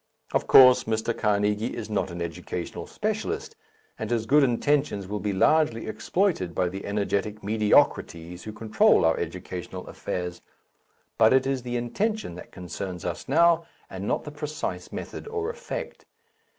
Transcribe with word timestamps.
Of 0.33 0.47
course, 0.47 0.85
Mr. 0.85 1.15
Carnegie 1.15 1.77
is 1.77 1.87
not 1.87 2.09
an 2.09 2.23
educational 2.23 2.87
specialist, 2.87 3.55
and 3.99 4.09
his 4.09 4.25
good 4.25 4.41
intentions 4.43 5.07
will 5.07 5.19
be 5.19 5.31
largely 5.31 5.85
exploited 5.85 6.55
by 6.55 6.69
the 6.69 6.87
energetic 6.87 7.43
mediocrities 7.43 8.43
who 8.43 8.51
control 8.51 9.05
our 9.05 9.15
educational 9.19 9.85
affairs. 9.85 10.41
But 11.19 11.33
it 11.33 11.45
is 11.45 11.61
the 11.61 11.77
intention 11.77 12.33
that 12.33 12.51
concerns 12.51 13.05
us 13.05 13.29
now, 13.29 13.67
and 13.91 14.07
not 14.07 14.23
the 14.23 14.31
precise 14.31 14.91
method 14.91 15.27
or 15.27 15.51
effect. 15.51 16.07